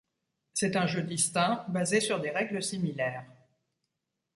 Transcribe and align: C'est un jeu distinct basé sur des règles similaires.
C'est 0.55 0.77
un 0.77 0.87
jeu 0.87 1.03
distinct 1.03 1.63
basé 1.69 2.01
sur 2.01 2.19
des 2.19 2.31
règles 2.31 2.63
similaires. 2.63 3.23